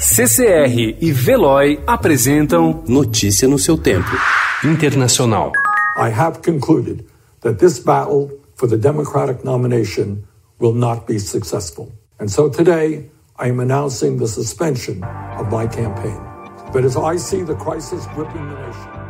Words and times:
CCR 0.00 0.96
e 0.98 1.12
Veloy 1.12 1.78
apresentam 1.86 2.82
Notícia 2.88 3.46
no 3.46 3.58
seu 3.58 3.76
tempo. 3.76 4.08
Internacional. 4.64 5.52
I 5.94 6.08
have 6.08 6.40
concluded 6.40 7.04
that 7.42 7.58
this 7.58 7.78
battle 7.78 8.30
for 8.54 8.66
the 8.66 8.78
Democratic 8.78 9.44
nomination 9.44 10.24
will 10.58 10.72
not 10.72 11.06
be 11.06 11.18
successful. 11.20 11.92
And 12.18 12.30
so 12.30 12.48
today, 12.48 13.10
I 13.38 13.50
am 13.50 13.60
announcing 13.60 14.16
the 14.16 14.26
suspension 14.26 15.04
of 15.38 15.50
my 15.52 15.66
campaign. 15.66 16.18
But 16.72 16.86
as 16.86 16.96
I 16.96 17.18
see 17.18 17.42
the 17.42 17.56
crisis 17.56 18.06
gripping 18.14 18.48
the 18.48 18.56
nation, 18.56 19.00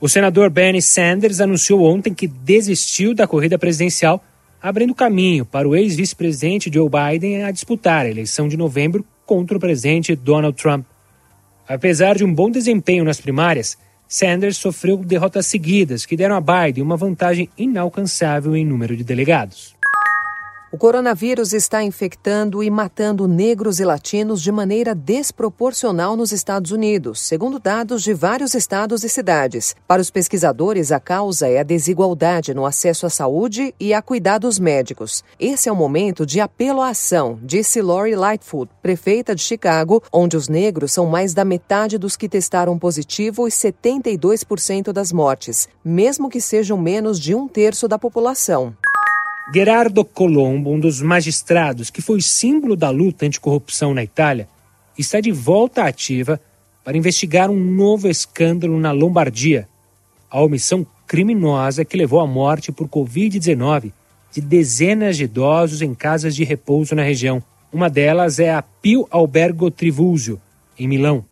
O 0.00 0.08
senador 0.08 0.50
Bernie 0.50 0.82
Sanders 0.82 1.40
anunciou 1.40 1.84
ontem 1.84 2.12
que 2.12 2.26
desistiu 2.26 3.14
da 3.14 3.28
corrida 3.28 3.56
presidencial, 3.56 4.20
abrindo 4.62 4.94
caminho 4.94 5.44
para 5.44 5.68
o 5.68 5.74
ex-vice-presidente 5.74 6.70
Joe 6.72 6.88
Biden 6.88 7.42
a 7.42 7.50
disputar 7.50 8.06
a 8.06 8.08
eleição 8.08 8.46
de 8.46 8.56
novembro 8.56 9.04
contra 9.26 9.56
o 9.56 9.60
presidente 9.60 10.14
Donald 10.14 10.56
Trump. 10.56 10.86
Apesar 11.66 12.16
de 12.16 12.24
um 12.24 12.32
bom 12.32 12.48
desempenho 12.48 13.04
nas 13.04 13.20
primárias, 13.20 13.76
Sanders 14.06 14.58
sofreu 14.58 14.98
derrotas 14.98 15.46
seguidas 15.46 16.06
que 16.06 16.16
deram 16.16 16.36
a 16.36 16.40
Biden 16.40 16.84
uma 16.84 16.96
vantagem 16.96 17.48
inalcançável 17.58 18.54
em 18.54 18.64
número 18.64 18.96
de 18.96 19.02
delegados. 19.02 19.74
O 20.72 20.78
coronavírus 20.78 21.52
está 21.52 21.84
infectando 21.84 22.62
e 22.62 22.70
matando 22.70 23.28
negros 23.28 23.78
e 23.78 23.84
latinos 23.84 24.40
de 24.40 24.50
maneira 24.50 24.94
desproporcional 24.94 26.16
nos 26.16 26.32
Estados 26.32 26.70
Unidos, 26.70 27.20
segundo 27.20 27.58
dados 27.58 28.02
de 28.02 28.14
vários 28.14 28.54
estados 28.54 29.04
e 29.04 29.08
cidades. 29.10 29.76
Para 29.86 30.00
os 30.00 30.08
pesquisadores, 30.08 30.90
a 30.90 30.98
causa 30.98 31.46
é 31.46 31.60
a 31.60 31.62
desigualdade 31.62 32.54
no 32.54 32.64
acesso 32.64 33.04
à 33.04 33.10
saúde 33.10 33.74
e 33.78 33.92
a 33.92 34.00
cuidados 34.00 34.58
médicos. 34.58 35.22
Esse 35.38 35.68
é 35.68 35.72
o 35.72 35.76
momento 35.76 36.24
de 36.24 36.40
apelo 36.40 36.80
à 36.80 36.88
ação, 36.88 37.38
disse 37.42 37.82
Lori 37.82 38.16
Lightfoot, 38.16 38.72
prefeita 38.80 39.34
de 39.34 39.42
Chicago, 39.42 40.02
onde 40.10 40.38
os 40.38 40.48
negros 40.48 40.90
são 40.90 41.04
mais 41.04 41.34
da 41.34 41.44
metade 41.44 41.98
dos 41.98 42.16
que 42.16 42.30
testaram 42.30 42.78
positivo 42.78 43.46
e 43.46 43.50
72% 43.50 44.90
das 44.90 45.12
mortes, 45.12 45.68
mesmo 45.84 46.30
que 46.30 46.40
sejam 46.40 46.78
menos 46.78 47.20
de 47.20 47.34
um 47.34 47.46
terço 47.46 47.86
da 47.86 47.98
população. 47.98 48.74
Gerardo 49.50 50.04
Colombo, 50.04 50.70
um 50.70 50.78
dos 50.78 51.02
magistrados 51.02 51.90
que 51.90 52.00
foi 52.00 52.20
símbolo 52.20 52.76
da 52.76 52.90
luta 52.90 53.26
anticorrupção 53.26 53.92
na 53.92 54.02
Itália, 54.02 54.48
está 54.96 55.20
de 55.20 55.32
volta 55.32 55.84
ativa 55.84 56.40
para 56.84 56.96
investigar 56.96 57.50
um 57.50 57.58
novo 57.58 58.08
escândalo 58.08 58.78
na 58.78 58.92
Lombardia, 58.92 59.68
a 60.30 60.40
omissão 60.40 60.86
criminosa 61.06 61.84
que 61.84 61.96
levou 61.96 62.20
à 62.20 62.26
morte 62.26 62.70
por 62.70 62.88
Covid-19 62.88 63.92
de 64.32 64.40
dezenas 64.40 65.16
de 65.16 65.24
idosos 65.24 65.82
em 65.82 65.94
casas 65.94 66.34
de 66.34 66.44
repouso 66.44 66.94
na 66.94 67.02
região. 67.02 67.42
Uma 67.72 67.90
delas 67.90 68.38
é 68.38 68.54
a 68.54 68.62
Pio 68.62 69.06
Albergo 69.10 69.70
Trivulzio, 69.70 70.40
em 70.78 70.88
Milão. 70.88 71.24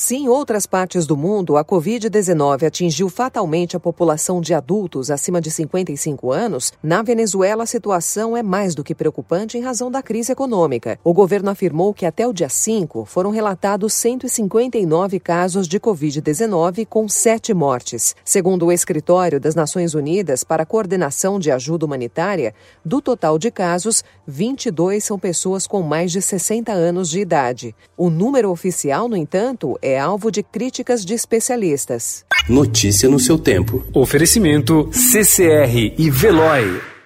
Se 0.00 0.14
em 0.14 0.28
outras 0.28 0.64
partes 0.64 1.08
do 1.08 1.16
mundo 1.16 1.56
a 1.56 1.64
Covid-19 1.64 2.64
atingiu 2.64 3.08
fatalmente 3.08 3.76
a 3.76 3.80
população 3.80 4.40
de 4.40 4.54
adultos 4.54 5.10
acima 5.10 5.40
de 5.40 5.50
55 5.50 6.30
anos, 6.30 6.72
na 6.80 7.02
Venezuela 7.02 7.64
a 7.64 7.66
situação 7.66 8.36
é 8.36 8.42
mais 8.42 8.76
do 8.76 8.84
que 8.84 8.94
preocupante 8.94 9.58
em 9.58 9.60
razão 9.60 9.90
da 9.90 10.00
crise 10.00 10.30
econômica. 10.30 11.00
O 11.02 11.12
governo 11.12 11.50
afirmou 11.50 11.92
que 11.92 12.06
até 12.06 12.28
o 12.28 12.32
dia 12.32 12.48
5 12.48 13.06
foram 13.06 13.30
relatados 13.30 13.92
159 13.94 15.18
casos 15.18 15.66
de 15.66 15.80
Covid-19, 15.80 16.86
com 16.86 17.08
sete 17.08 17.52
mortes. 17.52 18.14
Segundo 18.24 18.66
o 18.66 18.72
Escritório 18.72 19.40
das 19.40 19.56
Nações 19.56 19.94
Unidas 19.94 20.44
para 20.44 20.62
a 20.62 20.66
Coordenação 20.66 21.40
de 21.40 21.50
Ajuda 21.50 21.84
Humanitária, 21.84 22.54
do 22.84 23.02
total 23.02 23.36
de 23.36 23.50
casos, 23.50 24.04
22 24.28 25.02
são 25.02 25.18
pessoas 25.18 25.66
com 25.66 25.82
mais 25.82 26.12
de 26.12 26.22
60 26.22 26.70
anos 26.70 27.10
de 27.10 27.18
idade. 27.18 27.74
O 27.96 28.08
número 28.08 28.48
oficial, 28.48 29.08
no 29.08 29.16
entanto, 29.16 29.76
é 29.87 29.87
é 29.88 29.98
alvo 29.98 30.30
de 30.30 30.42
críticas 30.42 31.04
de 31.04 31.14
especialistas. 31.14 32.24
Notícia 32.48 33.08
no 33.08 33.18
seu 33.18 33.38
tempo. 33.38 33.84
Oferecimento 33.92 34.90
CCR 34.92 35.94
e 35.98 36.10
Veloy. 36.10 36.97